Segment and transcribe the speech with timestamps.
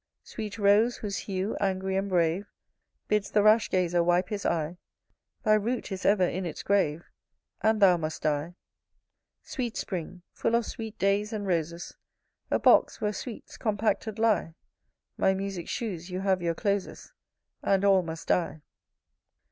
[0.23, 2.47] Sweet rose, whose hue, angry and brave,
[3.07, 4.79] Bids the rash gazer wipe his eye,
[5.43, 7.03] Thy root is ever in its grave,
[7.61, 8.55] And thou must die.
[9.43, 11.95] Sweet spring, full of sweet days and roses,
[12.49, 14.55] A box where sweets compacted lie;
[15.17, 17.13] My music shews you have your closes,
[17.61, 18.63] And all must die.